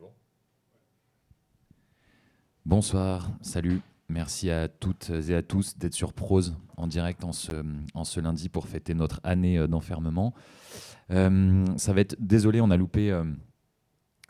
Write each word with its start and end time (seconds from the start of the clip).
bon? 0.00 0.12
Bonsoir, 2.64 3.30
salut. 3.42 3.80
Merci 4.08 4.50
à 4.50 4.66
toutes 4.68 5.10
et 5.10 5.34
à 5.34 5.42
tous 5.42 5.78
d'être 5.78 5.94
sur 5.94 6.12
Prose 6.12 6.56
en 6.76 6.86
direct 6.88 7.22
en 7.22 7.32
ce, 7.32 8.20
lundi 8.20 8.48
pour 8.48 8.66
fêter 8.66 8.94
notre 8.94 9.20
année 9.22 9.58
euh, 9.58 9.68
d'enfermement. 9.68 10.34
Euh, 11.10 11.64
ça 11.76 11.92
va 11.92 12.00
être 12.00 12.16
désolé, 12.18 12.60
on 12.60 12.70
a 12.70 12.76
loupé 12.76 13.12
euh, 13.12 13.24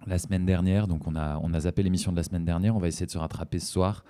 la 0.06 0.18
semaine 0.18 0.44
dernière, 0.44 0.86
donc 0.86 1.06
on 1.06 1.14
a 1.14 1.60
zappé 1.60 1.82
l'émission 1.82 2.10
de 2.12 2.16
la 2.16 2.22
semaine 2.22 2.44
dernière. 2.44 2.76
On 2.76 2.78
va 2.78 2.88
essayer 2.88 3.06
de 3.06 3.10
se 3.10 3.18
rattraper 3.18 3.58
ce 3.58 3.72
soir 3.72 4.04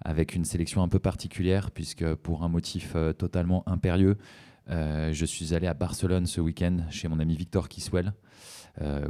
avec 0.00 0.34
une 0.34 0.44
sélection 0.44 0.82
un 0.82 0.88
peu 0.88 0.98
particulière, 0.98 1.70
puisque 1.70 2.14
pour 2.14 2.42
un 2.44 2.48
motif 2.48 2.96
totalement 3.18 3.62
impérieux, 3.68 4.16
je 4.68 5.24
suis 5.26 5.54
allé 5.54 5.66
à 5.66 5.74
Barcelone 5.74 6.24
ce 6.24 6.40
week-end 6.40 6.78
chez 6.88 7.08
mon 7.08 7.20
ami 7.20 7.36
Victor 7.36 7.68
Kiswell. 7.68 8.14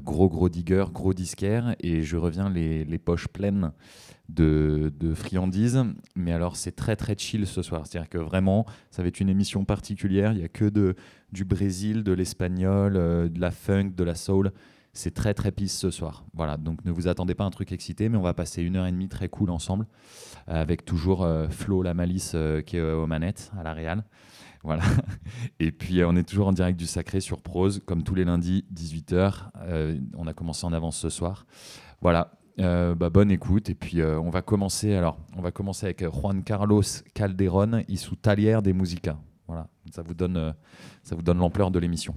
Gros 0.03 0.29
gros 0.29 0.49
digger, 0.49 0.85
gros 0.93 1.15
disquaire, 1.15 1.75
et 1.80 2.02
je 2.02 2.16
reviens 2.16 2.51
les, 2.51 2.98
poches 2.98 3.29
pleines 3.29 3.73
de, 4.29 4.93
friandises. 5.15 5.83
Mais 6.16 6.33
alors, 6.33 6.57
c'est 6.57 6.73
très 6.73 6.97
très 6.97 7.16
chill 7.16 7.47
ce 7.47 7.62
soir. 7.62 7.87
C'est-à-dire 7.87 8.09
que 8.09 8.19
vraiment, 8.19 8.66
ça 8.91 9.02
va 9.02 9.09
être 9.09 9.21
une 9.21 9.29
émission 9.29 9.65
particulière. 9.65 10.33
Il 10.33 10.38
n'y 10.38 10.45
a 10.45 10.48
que 10.48 10.95
du 11.33 11.45
Brésil, 11.45 12.02
de 12.02 12.12
l'espagnol, 12.12 12.97
euh, 12.97 13.29
de 13.29 13.41
la 13.41 13.51
funk, 13.51 13.93
de 13.97 14.05
la 14.05 14.15
soul. 14.15 14.52
C'est 14.93 15.12
très 15.12 15.35
très 15.35 15.51
pisse 15.51 15.77
ce 15.77 15.91
soir. 15.91 16.24
Voilà, 16.35 16.57
donc 16.57 16.85
ne 16.85 16.93
vous 16.93 17.09
attendez 17.09 17.35
pas 17.35 17.43
à 17.43 17.49
un 17.49 17.51
truc 17.51 17.73
excité, 17.73 18.09
mais 18.09 18.16
on 18.16 18.23
va 18.23 18.33
passer 18.33 18.62
une 18.62 18.77
heure 18.77 18.87
et 18.87 18.93
demie 18.93 19.09
très 19.09 19.29
cool 19.29 19.51
ensemble, 19.51 19.87
avec 20.46 20.85
toujours 20.85 21.24
euh, 21.24 21.49
Flo 21.49 21.83
la 21.83 21.95
malice 21.95 22.33
euh, 22.37 22.62
qui 22.62 22.77
est 22.77 22.93
aux 22.93 23.09
manettes 23.09 23.51
à 23.59 23.65
la 23.65 23.74
Real. 23.74 24.05
Voilà. 24.64 24.82
Et 25.60 25.70
puis 25.70 26.02
on 26.02 26.16
est 26.16 26.28
toujours 26.28 26.48
en 26.48 26.52
direct 26.52 26.78
du 26.78 26.86
Sacré 26.86 27.20
sur 27.20 27.41
Prose, 27.41 27.80
comme 27.86 28.02
tous 28.02 28.16
les 28.16 28.24
lundis, 28.24 28.64
18h. 28.74 29.50
on 30.16 30.27
a 30.27 30.32
commencé 30.32 30.66
en 30.66 30.73
avance 30.73 30.96
ce 30.98 31.10
soir. 31.10 31.46
Voilà, 32.00 32.32
euh, 32.60 32.95
bah, 32.95 33.10
bonne 33.10 33.32
écoute 33.32 33.68
et 33.68 33.74
puis 33.74 34.01
euh, 34.01 34.16
on 34.21 34.30
va 34.30 34.40
commencer 34.40 34.95
alors 34.95 35.18
on 35.37 35.43
va 35.43 35.51
commencer 35.51 35.87
avec 35.87 36.04
Juan 36.04 36.45
Carlos 36.45 36.84
Calderón 37.12 37.82
y 37.88 37.96
su 37.96 38.16
Talier 38.16 38.60
de 38.62 38.71
Musica 38.71 39.18
voilà 39.48 39.66
ça 39.90 40.02
vous 40.02 40.15
donne 40.15 40.37
euh, 40.37 40.52
ça 41.02 41.16
vous 41.16 41.23
donne 41.23 41.38
l'ampleur 41.38 41.73
de 41.73 41.80
l'émission 41.80 42.15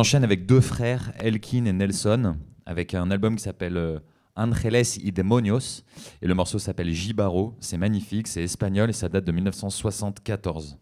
enchaîne 0.00 0.24
avec 0.24 0.46
deux 0.46 0.62
frères, 0.62 1.12
Elkin 1.18 1.66
et 1.66 1.74
Nelson, 1.74 2.34
avec 2.64 2.94
un 2.94 3.10
album 3.10 3.36
qui 3.36 3.42
s'appelle 3.42 3.76
euh, 3.76 3.98
Angeles 4.34 4.98
y 5.02 5.12
Demonios. 5.12 5.82
Et 6.22 6.26
le 6.26 6.34
morceau 6.34 6.58
s'appelle 6.58 6.90
Jibaro. 6.90 7.54
C'est 7.60 7.76
magnifique, 7.76 8.26
c'est 8.26 8.42
espagnol 8.42 8.88
et 8.88 8.94
ça 8.94 9.10
date 9.10 9.26
de 9.26 9.32
1974. 9.32 10.78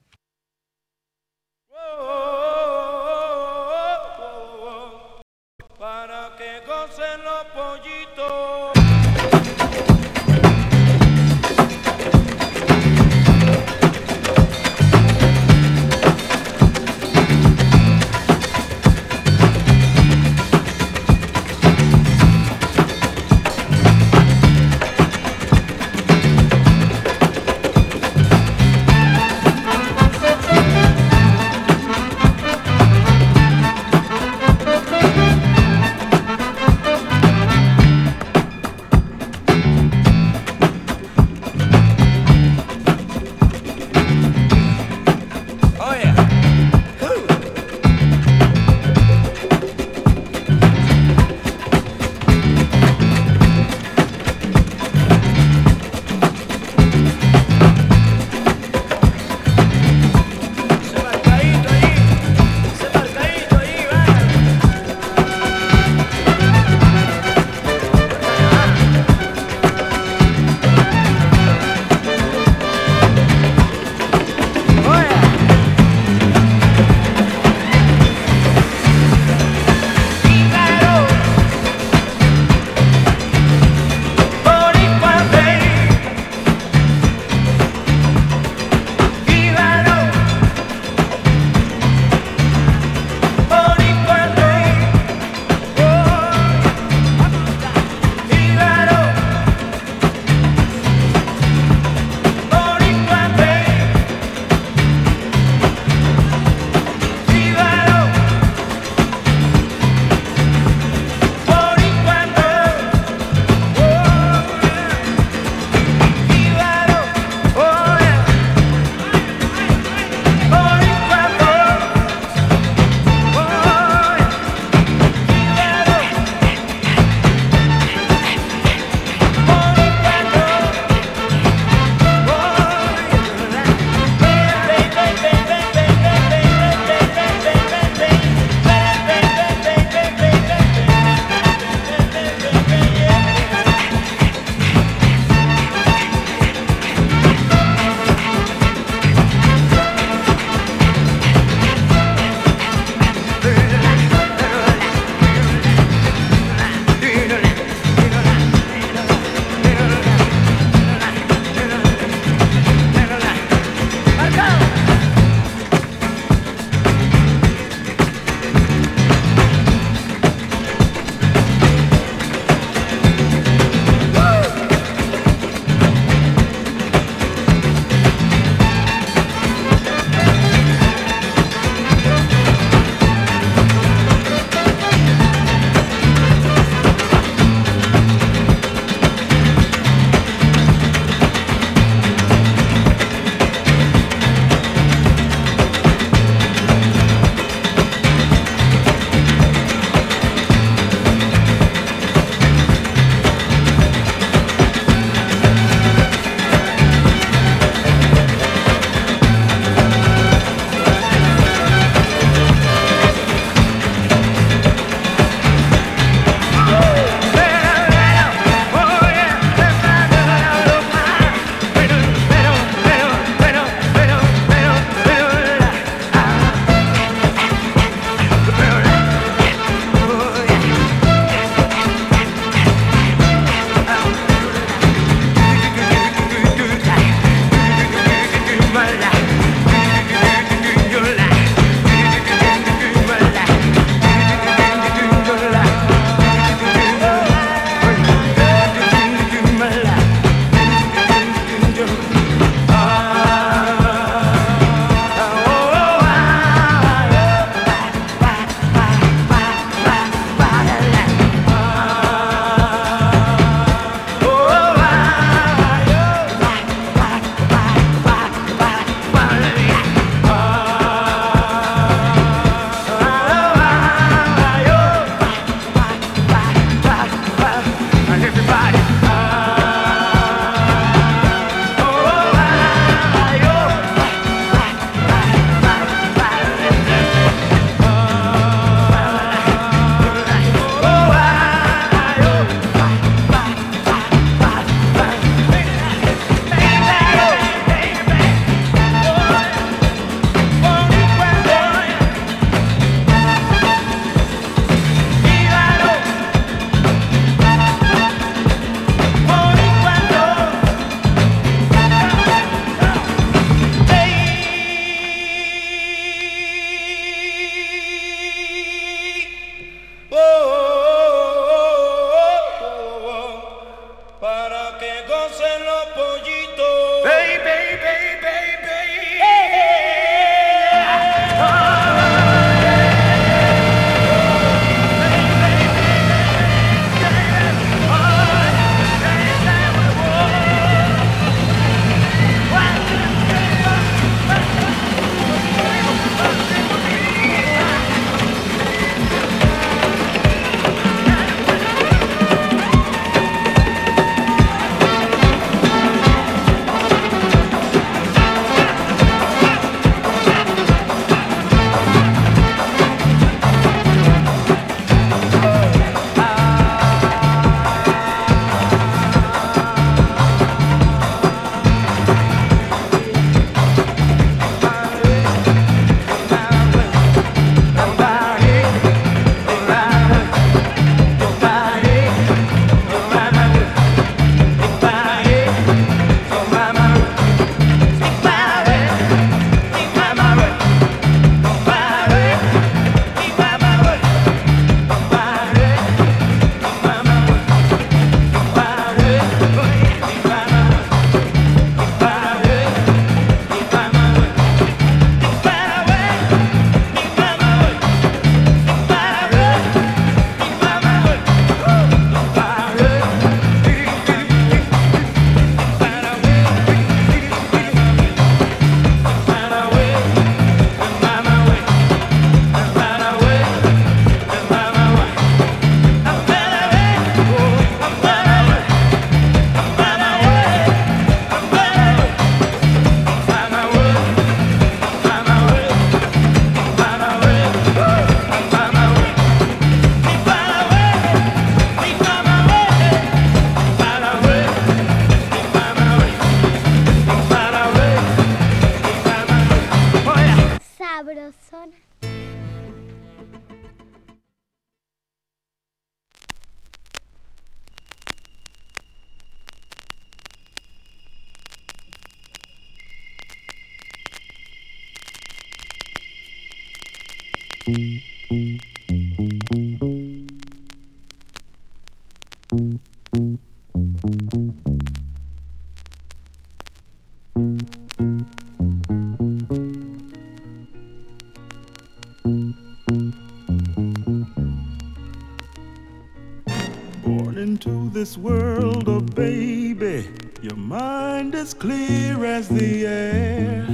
this 488.09 488.17
world, 488.17 488.89
oh 488.89 489.01
baby, 489.01 490.09
your 490.41 490.57
mind 490.57 491.35
is 491.35 491.53
clear 491.53 492.25
as 492.25 492.49
the 492.49 492.87
air. 492.87 493.67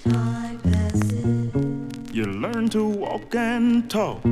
Time 0.00 0.58
passes. 0.58 1.54
You 2.12 2.24
learn 2.24 2.68
to 2.70 2.84
walk 2.84 3.32
and 3.36 3.88
talk 3.88 4.24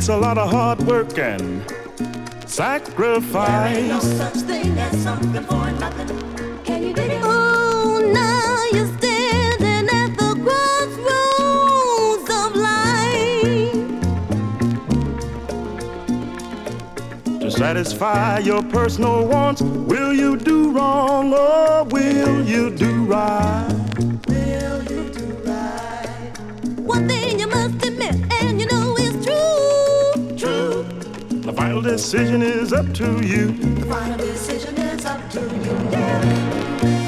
It's 0.00 0.08
a 0.08 0.16
lot 0.16 0.38
of 0.38 0.50
hard 0.50 0.80
work 0.86 1.18
and 1.18 1.62
sacrifice. 2.46 3.74
There 3.74 3.80
ain't 3.80 3.88
no 3.88 4.00
such 4.00 4.36
thing 4.46 4.78
as 4.78 4.96
something 5.02 5.44
for 5.44 5.70
nothing. 5.72 6.08
Can 6.64 6.82
you 6.84 6.94
get 6.94 7.10
it? 7.10 7.20
Oh, 7.22 8.00
now 8.10 8.64
you're 8.72 8.86
standing 8.96 9.90
at 9.94 10.16
the 10.16 10.34
crossroads 10.42 12.30
of 12.30 12.56
life. 12.56 13.82
To 17.40 17.50
satisfy 17.50 18.38
your 18.38 18.62
personal 18.62 19.26
wants, 19.26 19.60
will 19.60 20.14
you 20.14 20.38
do 20.38 20.72
wrong 20.72 21.34
or 21.34 21.84
will 21.84 22.42
you 22.42 22.70
do 22.70 23.04
right? 23.04 23.69
decision 32.10 32.42
is 32.42 32.72
up 32.72 32.92
to 32.92 33.24
you. 33.24 33.52
The 33.52 33.86
final 33.86 34.18
decision 34.18 34.76
is 34.78 35.04
up 35.04 35.30
to 35.30 35.40
you. 35.40 35.90
Yeah. 35.92 36.99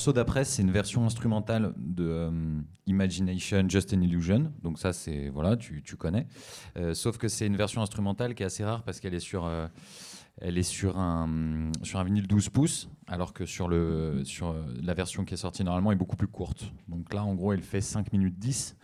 Morceau 0.00 0.12
d'après, 0.14 0.46
c'est 0.46 0.62
une 0.62 0.70
version 0.70 1.04
instrumentale 1.04 1.74
de 1.76 2.06
euh, 2.08 2.30
Imagination, 2.86 3.68
Just 3.68 3.92
an 3.92 4.00
Illusion. 4.00 4.50
Donc 4.62 4.78
ça, 4.78 4.94
c'est 4.94 5.28
voilà, 5.28 5.58
tu, 5.58 5.82
tu 5.82 5.96
connais. 5.96 6.26
Euh, 6.78 6.94
sauf 6.94 7.18
que 7.18 7.28
c'est 7.28 7.46
une 7.46 7.56
version 7.58 7.82
instrumentale 7.82 8.34
qui 8.34 8.42
est 8.42 8.46
assez 8.46 8.64
rare 8.64 8.82
parce 8.82 8.98
qu'elle 8.98 9.12
est 9.12 9.20
sur, 9.20 9.44
euh, 9.44 9.68
elle 10.40 10.56
est 10.56 10.62
sur 10.62 10.96
un 10.96 11.70
sur 11.82 11.98
un 11.98 12.04
vinyle 12.04 12.26
12 12.26 12.48
pouces, 12.48 12.88
alors 13.08 13.34
que 13.34 13.44
sur 13.44 13.68
le 13.68 14.22
sur 14.24 14.52
euh, 14.52 14.64
la 14.82 14.94
version 14.94 15.26
qui 15.26 15.34
est 15.34 15.36
sortie 15.36 15.64
normalement 15.64 15.92
est 15.92 15.96
beaucoup 15.96 16.16
plus 16.16 16.28
courte. 16.28 16.72
Donc 16.88 17.12
là, 17.12 17.22
en 17.22 17.34
gros, 17.34 17.52
elle 17.52 17.60
fait 17.62 17.82
5 17.82 18.10
minutes 18.14 18.38
10, 18.38 18.76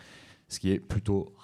ce 0.48 0.61
qui 0.61 0.70
est 0.70 0.81
plutôt 0.81 1.35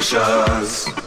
precious. 0.00 0.99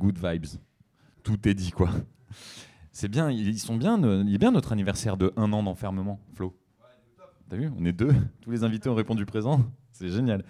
Good 0.00 0.18
Vibes. 0.18 0.58
Tout 1.22 1.46
est 1.46 1.54
dit, 1.54 1.70
quoi. 1.70 1.90
C'est 2.90 3.08
bien, 3.08 3.30
ils 3.30 3.58
sont 3.58 3.76
bien, 3.76 3.98
il 4.24 4.34
est 4.34 4.38
bien 4.38 4.50
notre 4.50 4.72
anniversaire 4.72 5.16
de 5.16 5.32
un 5.36 5.52
an 5.52 5.62
d'enfermement, 5.62 6.18
Flo. 6.34 6.56
T'as 7.48 7.56
vu 7.56 7.70
On 7.78 7.84
est 7.84 7.92
deux. 7.92 8.14
Tous 8.40 8.50
les 8.50 8.64
invités 8.64 8.88
ont 8.88 8.94
répondu 8.94 9.26
présent. 9.26 9.62
C'est 9.92 10.08
génial. 10.08 10.44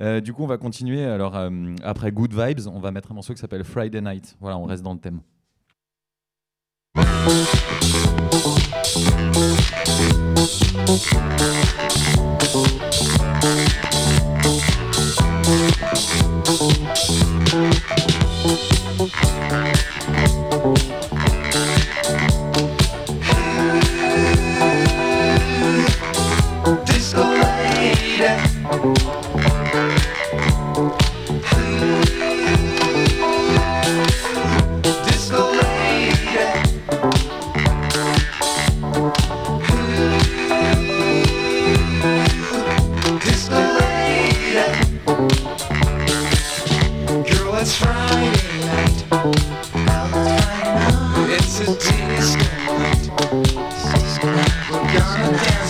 Euh, 0.00 0.20
du 0.20 0.32
coup, 0.32 0.42
on 0.42 0.46
va 0.46 0.58
continuer. 0.58 1.04
Alors, 1.04 1.36
euh, 1.36 1.74
après 1.84 2.10
Good 2.10 2.32
Vibes, 2.32 2.66
on 2.66 2.80
va 2.80 2.90
mettre 2.90 3.12
un 3.12 3.14
morceau 3.14 3.32
qui 3.32 3.40
s'appelle 3.40 3.64
Friday 3.64 4.00
Night. 4.00 4.36
Voilà, 4.40 4.58
on 4.58 4.64
reste 4.64 4.82
dans 4.82 4.94
le 4.94 5.00
thème. 5.00 5.20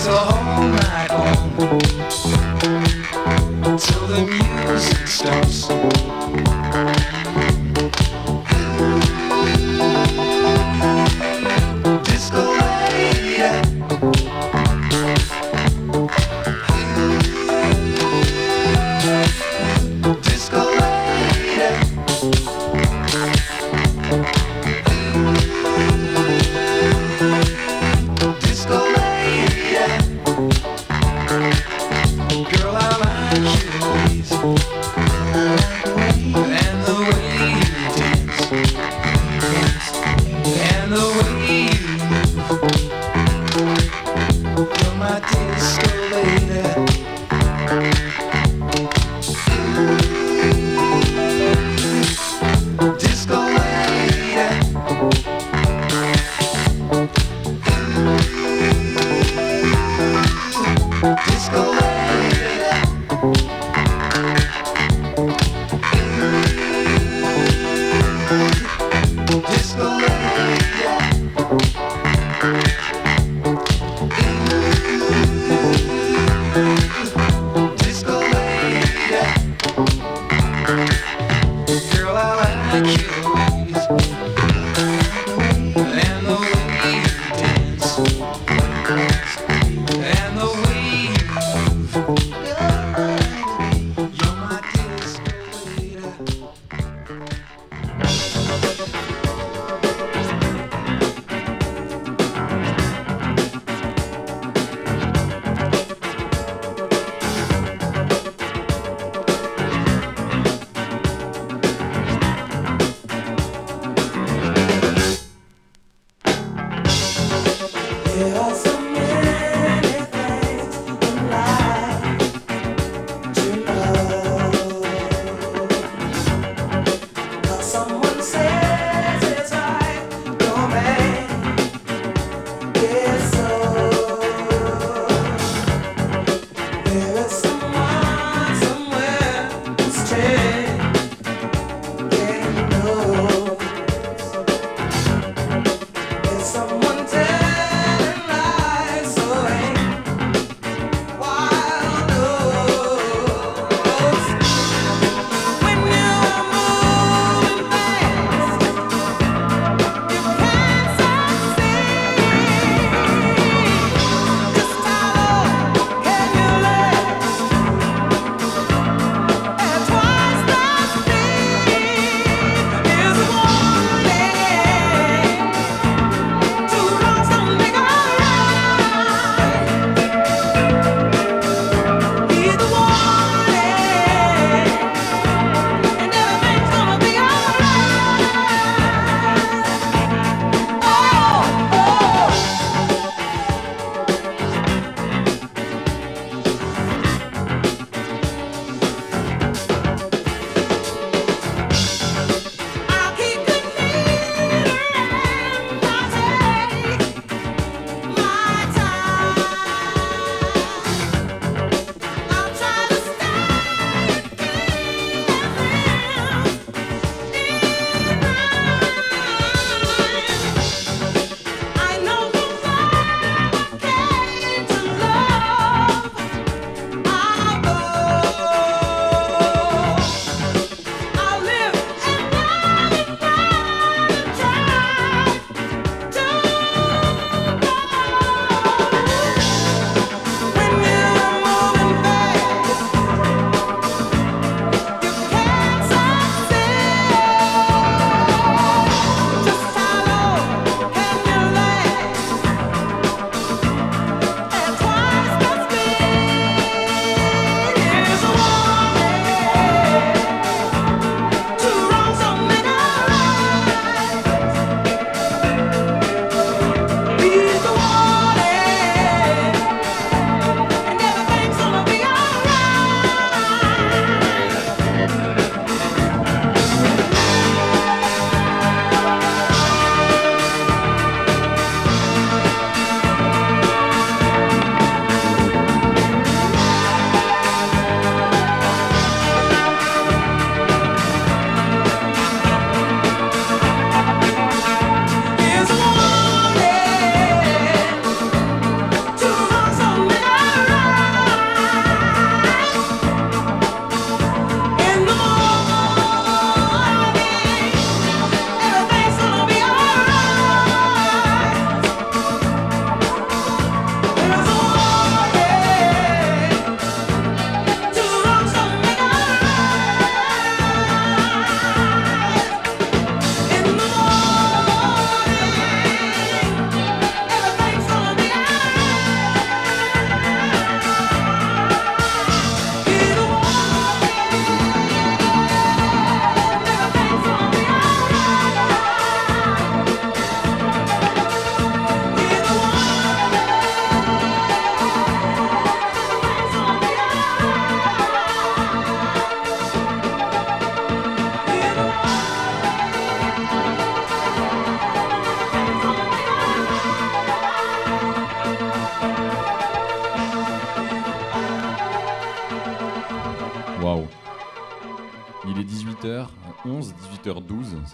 a 0.08 0.16
whole 0.16 0.68
night 0.68 1.10
long. 1.10 1.87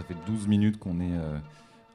Ça 0.04 0.08
fait 0.14 0.30
12 0.30 0.48
minutes 0.48 0.76
qu'on 0.76 1.00
est 1.00 1.16
euh, 1.16 1.38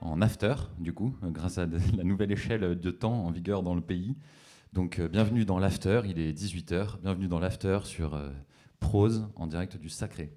en 0.02 0.20
after, 0.24 0.56
du 0.80 0.94
coup, 0.94 1.16
euh, 1.22 1.30
grâce 1.30 1.60
à 1.60 1.68
la 1.96 2.04
nouvelle 2.04 2.32
échelle 2.32 2.80
de 2.80 2.90
temps 2.90 3.24
en 3.24 3.30
vigueur 3.30 3.62
dans 3.62 3.76
le 3.76 3.82
pays. 3.82 4.16
Donc, 4.74 4.98
euh, 4.98 5.08
bienvenue 5.08 5.46
dans 5.46 5.60
l'after. 5.60 6.02
Il 6.06 6.18
est 6.18 6.32
18h. 6.32 7.02
Bienvenue 7.04 7.28
dans 7.28 7.40
l'after 7.40 7.82
sur 7.84 8.20
Prose 8.80 9.28
en 9.36 9.46
direct 9.46 9.78
du 9.78 9.90
Sacré. 9.90 10.32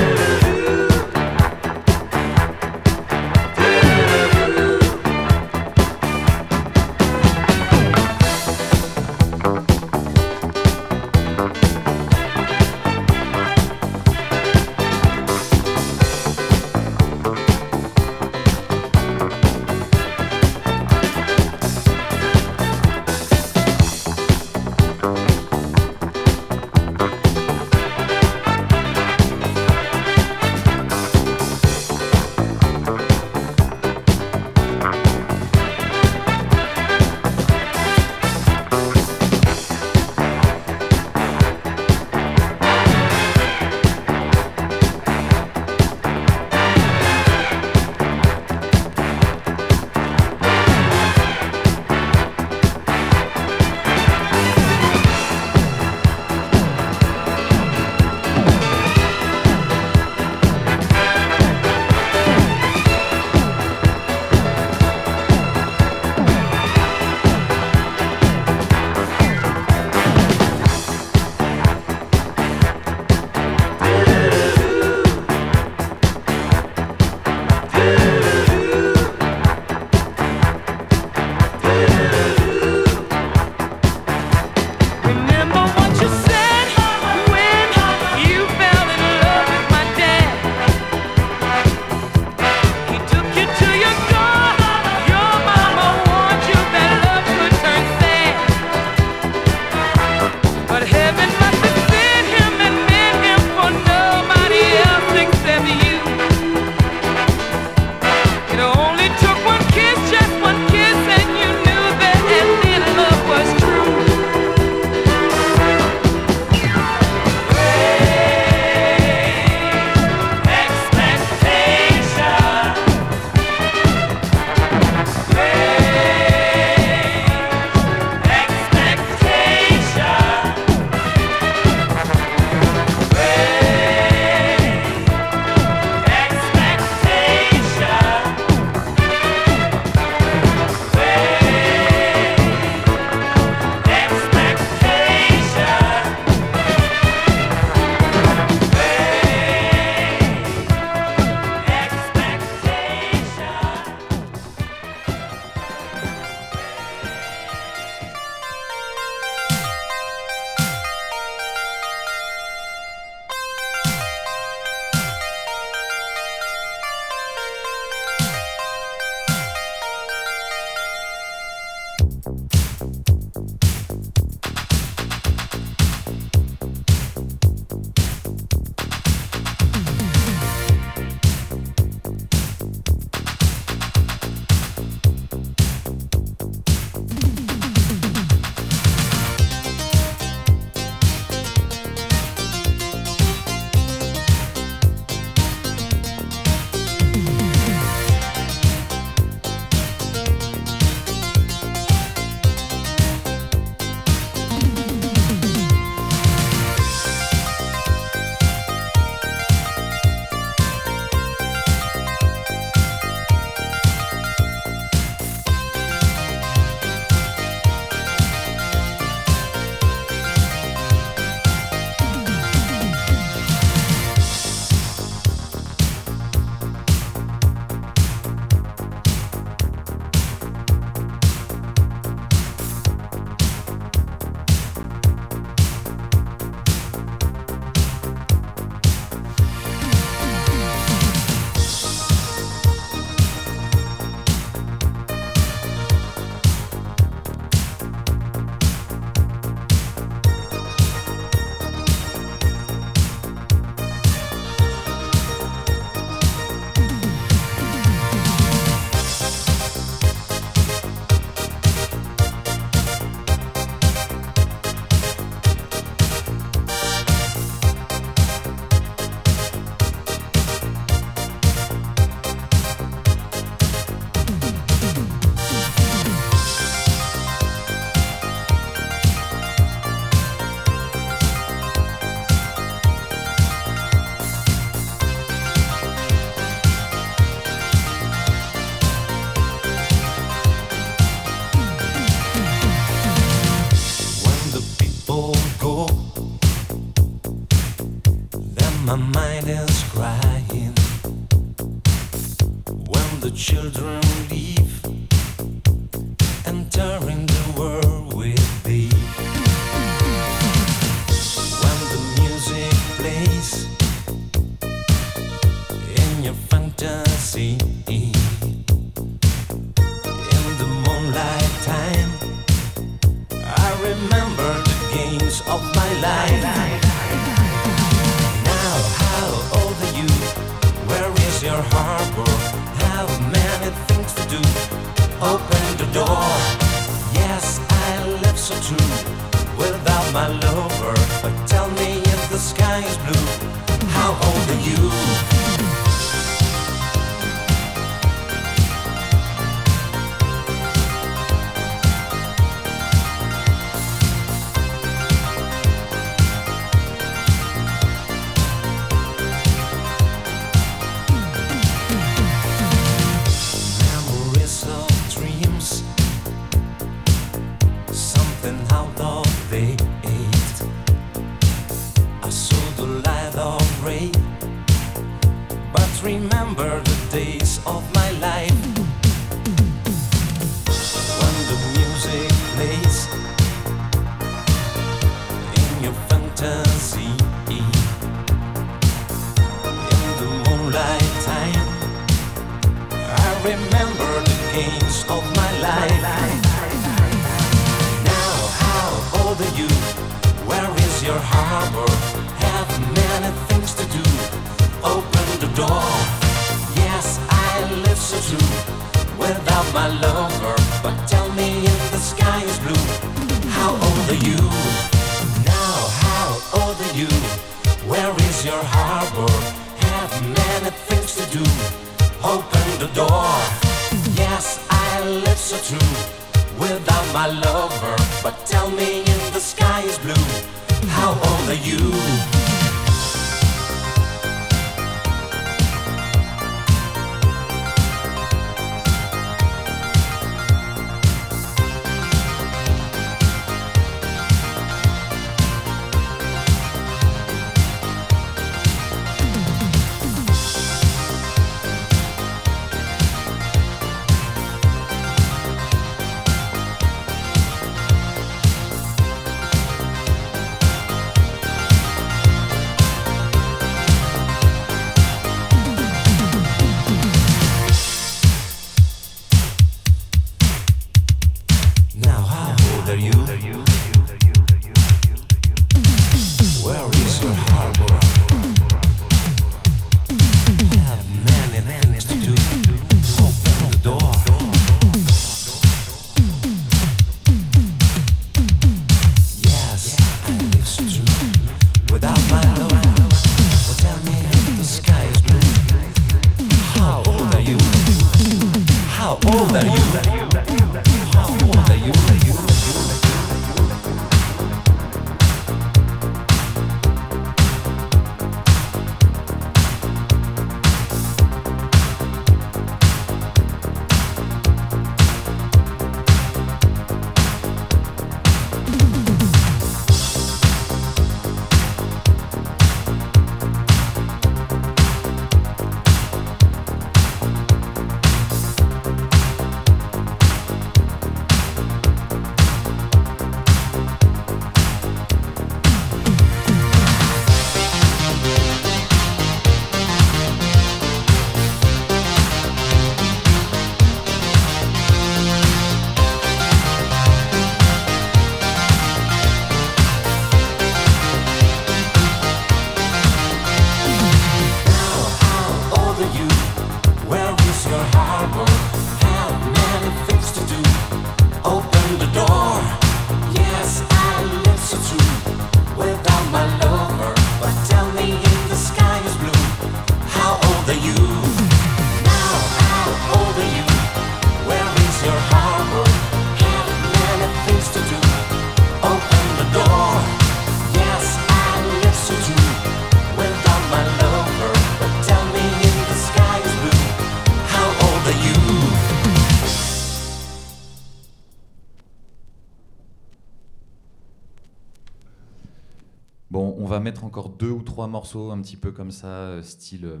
Trois 597.78 597.86
morceaux 597.86 598.32
un 598.32 598.42
petit 598.42 598.56
peu 598.56 598.72
comme 598.72 598.90
ça, 598.90 599.06
euh, 599.06 599.40
style 599.40 599.84
euh, 599.84 600.00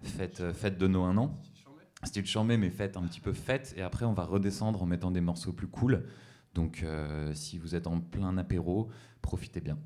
fête, 0.00 0.42
euh, 0.42 0.52
fête 0.52 0.78
de 0.78 0.86
nos 0.86 1.02
un 1.02 1.16
an. 1.16 1.36
Style 2.04 2.24
chambé, 2.24 2.56
mais 2.56 2.70
fête 2.70 2.96
un 2.96 3.02
petit 3.02 3.18
peu 3.18 3.32
fête. 3.32 3.74
Et 3.76 3.82
après, 3.82 4.04
on 4.04 4.12
va 4.12 4.24
redescendre 4.24 4.80
en 4.80 4.86
mettant 4.86 5.10
des 5.10 5.20
morceaux 5.20 5.52
plus 5.52 5.66
cool. 5.66 6.04
Donc, 6.54 6.84
euh, 6.84 7.34
si 7.34 7.58
vous 7.58 7.74
êtes 7.74 7.88
en 7.88 7.98
plein 8.00 8.38
apéro, 8.38 8.90
profitez 9.22 9.60
bien. 9.60 9.76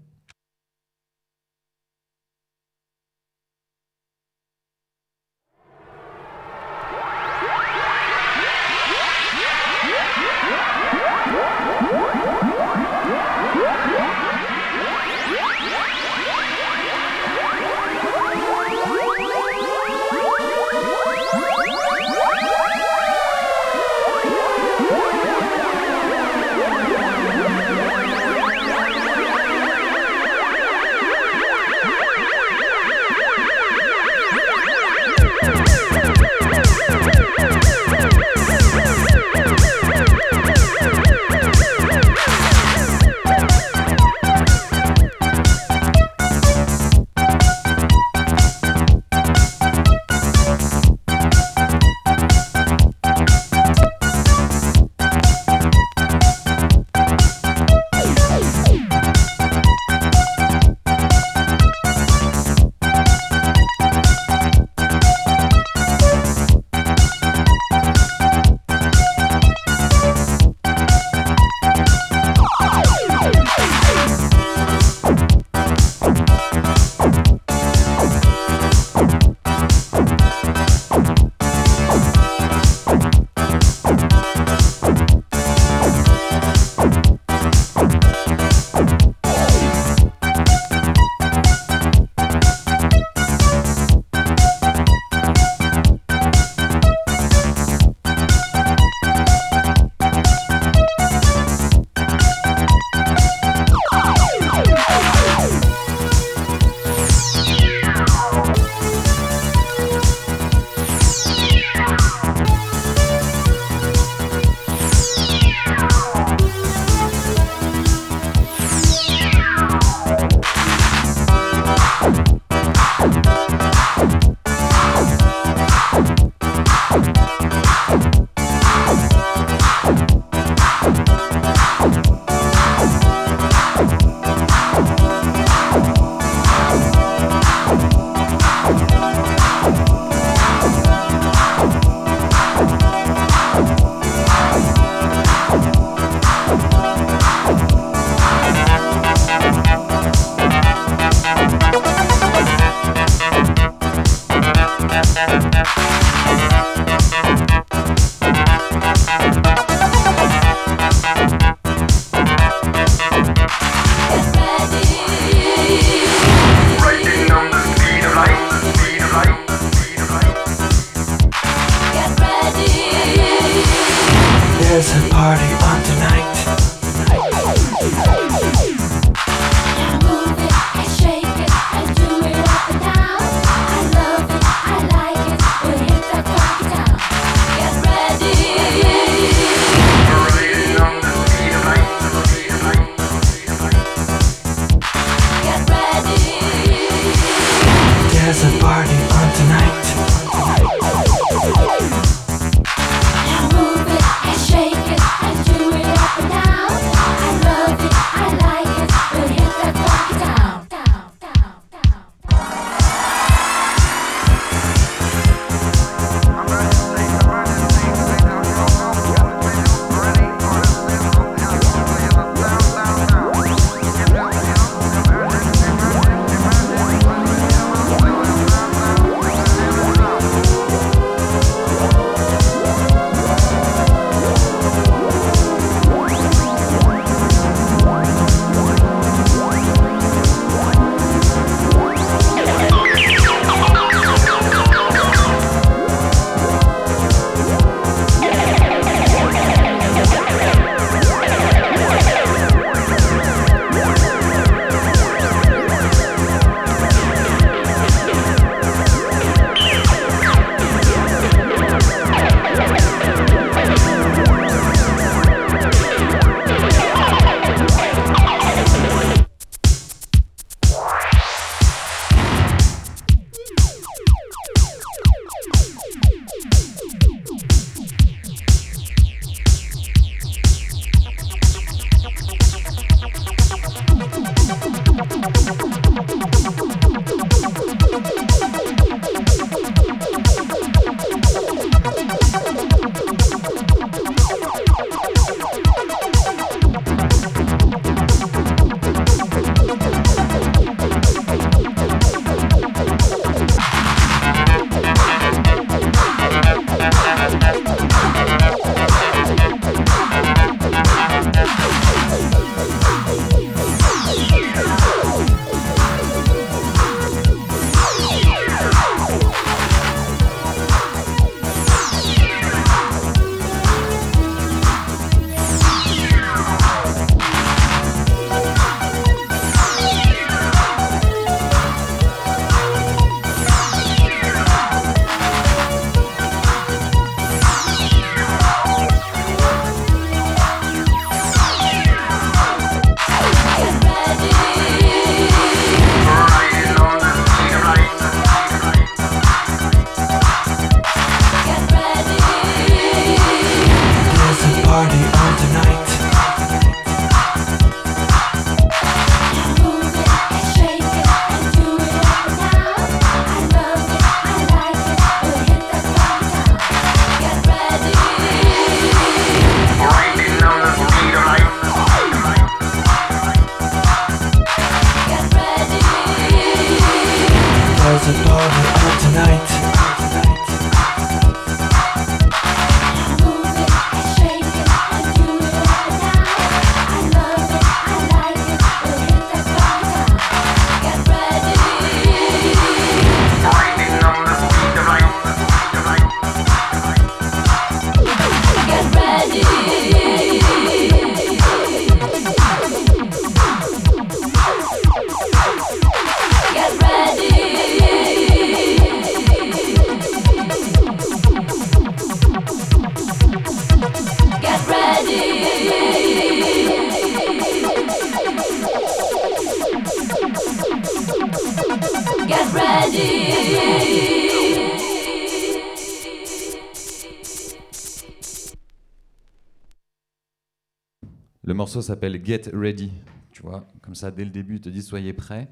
Morceau 431.81 431.93
s'appelle 431.95 432.23
Get 432.23 432.51
Ready. 432.53 432.93
Tu 433.33 433.43
vois, 433.43 433.67
comme 433.81 433.95
ça, 433.95 434.11
dès 434.11 434.25
le 434.25 434.31
début, 434.31 434.57
il 434.57 434.61
te 434.61 434.69
dit 434.69 434.83
soyez 434.83 435.15
prêts. 435.15 435.49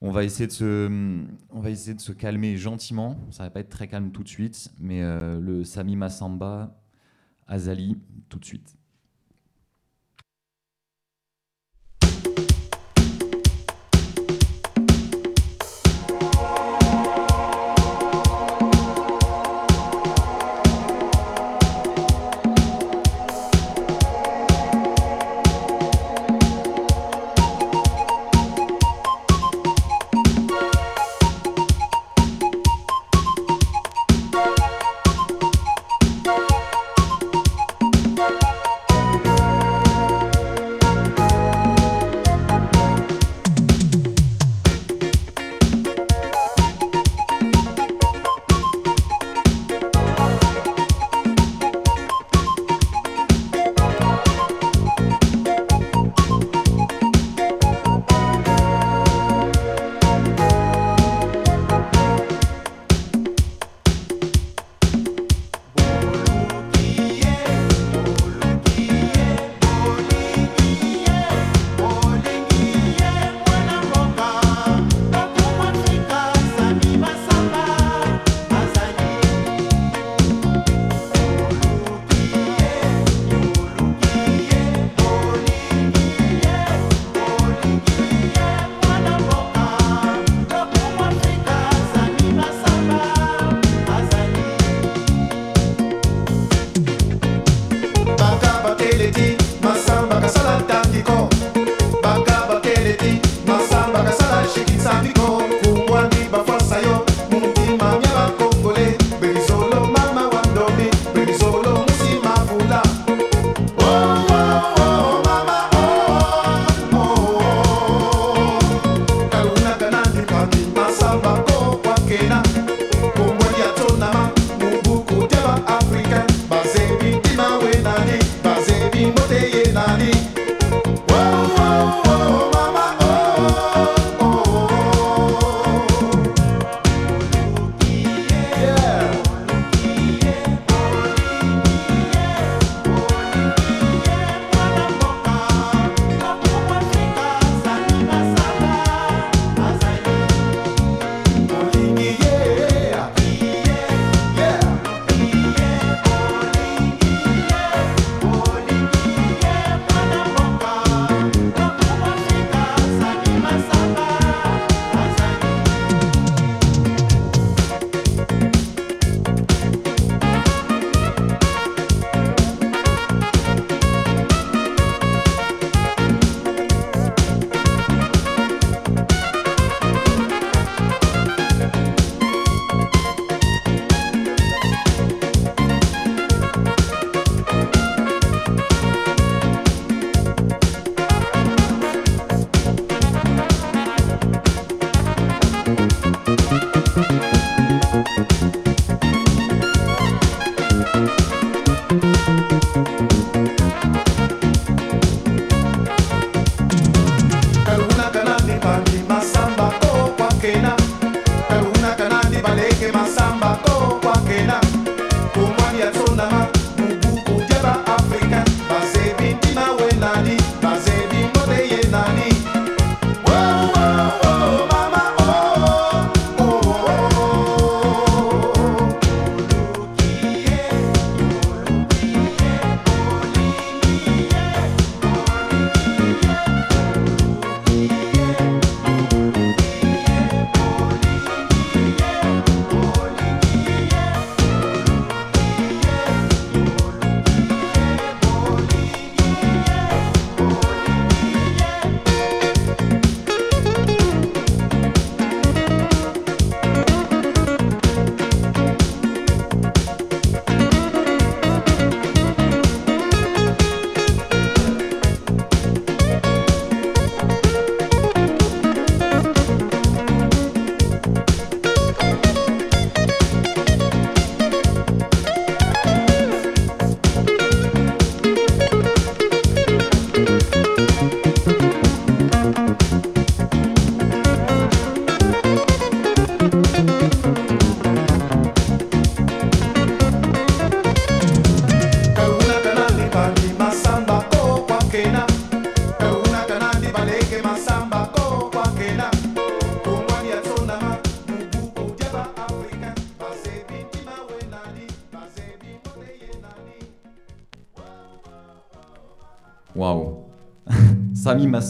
On 0.00 0.10
va 0.10 0.24
essayer 0.24 0.46
de 0.46 0.52
se, 0.52 0.88
on 1.50 1.60
va 1.60 1.70
essayer 1.70 1.94
de 1.94 2.00
se 2.00 2.12
calmer 2.12 2.56
gentiment. 2.56 3.18
Ça 3.30 3.42
va 3.42 3.50
pas 3.50 3.60
être 3.60 3.68
très 3.68 3.86
calme 3.86 4.10
tout 4.10 4.22
de 4.22 4.28
suite, 4.28 4.70
mais 4.78 5.02
euh, 5.02 5.38
le 5.40 5.64
Sami 5.64 5.96
Massamba, 5.96 6.80
Azali, 7.46 7.98
tout 8.28 8.38
de 8.38 8.44
suite. 8.44 8.74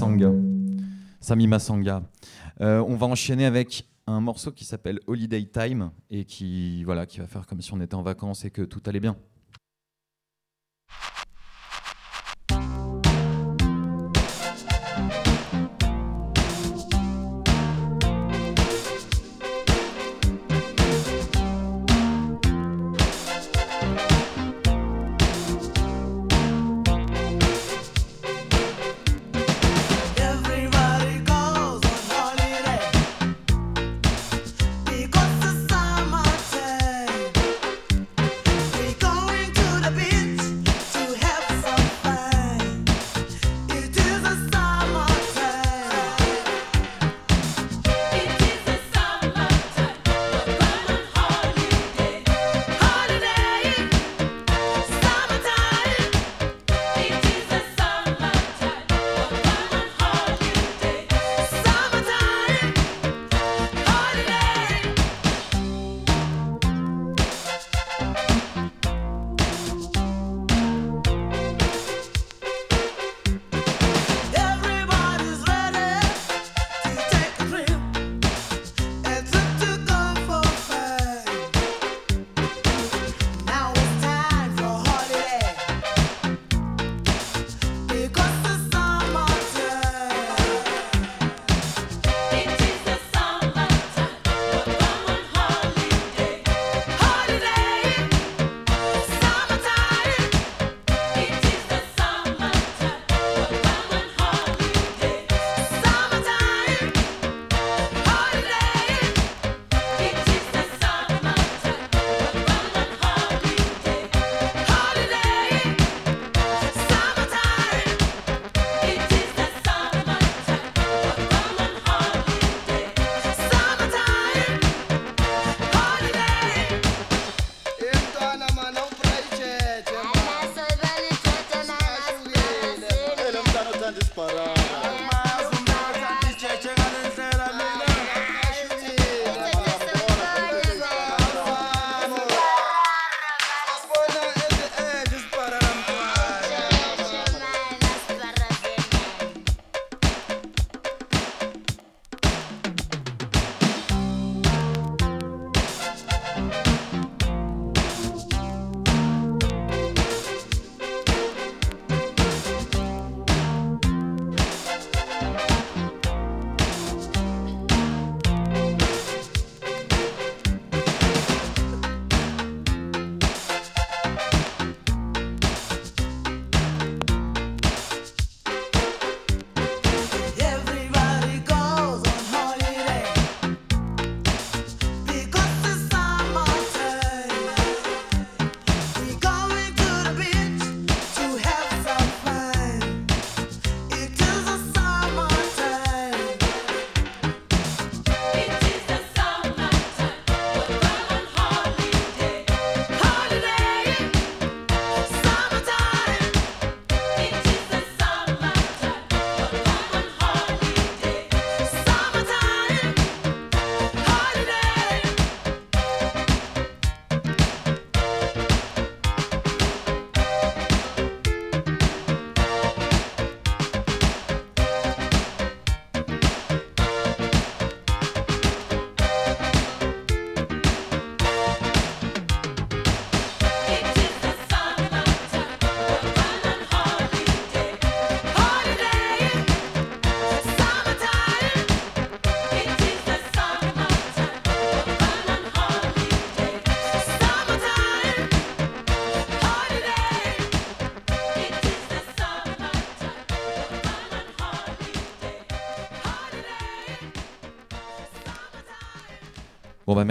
Massanga. 0.04 0.32
Sami 1.20 1.46
Massanga. 1.46 2.02
Euh, 2.60 2.84
on 2.86 2.96
va 2.96 3.06
enchaîner 3.06 3.46
avec 3.46 3.88
un 4.06 4.20
morceau 4.20 4.52
qui 4.52 4.64
s'appelle 4.64 5.00
Holiday 5.06 5.44
Time 5.46 5.90
et 6.10 6.24
qui, 6.24 6.84
voilà, 6.84 7.06
qui 7.06 7.20
va 7.20 7.26
faire 7.26 7.46
comme 7.46 7.62
si 7.62 7.72
on 7.72 7.80
était 7.80 7.94
en 7.94 8.02
vacances 8.02 8.44
et 8.44 8.50
que 8.50 8.62
tout 8.62 8.82
allait 8.86 9.00
bien. 9.00 9.16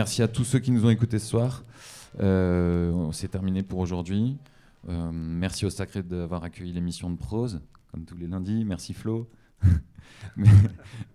Merci 0.04 0.22
à 0.22 0.28
tous 0.28 0.44
ceux 0.44 0.60
qui 0.60 0.72
nous 0.72 0.86
ont 0.86 0.90
écoutés 0.90 1.18
ce 1.18 1.28
soir. 1.28 1.64
Euh, 2.20 3.10
C'est 3.14 3.30
terminé 3.30 3.64
pour 3.64 3.80
aujourd'hui. 3.80 4.38
Euh, 4.90 5.12
merci 5.14 5.66
au 5.66 5.70
Sacré 5.70 6.04
d'avoir 6.04 6.44
accueilli 6.44 6.74
l'émission 6.74 7.10
de 7.10 7.16
prose, 7.16 7.62
comme 7.90 8.04
tous 8.04 8.18
les 8.18 8.28
lundis. 8.28 8.66
Merci 8.66 8.94
Flo. 8.94 9.30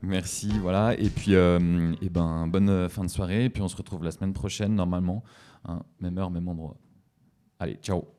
merci, 0.01 0.59
voilà. 0.61 0.99
Et 0.99 1.11
puis, 1.11 1.33
et 1.35 2.09
bonne 2.09 2.89
fin 2.89 3.05
de 3.05 3.11
soirée. 3.11 3.45
Et 3.45 3.51
puis, 3.51 3.61
on 3.61 3.69
se 3.69 3.77
retrouve 3.77 4.03
la 4.05 4.11
semaine 4.11 4.33
prochaine, 4.33 4.75
normalement. 4.75 5.23
Hein, 5.67 5.83
même 6.01 6.17
heure, 6.17 6.31
même 6.31 6.49
endroit. 6.49 6.79
Allez, 7.59 7.75
ciao. 7.83 8.18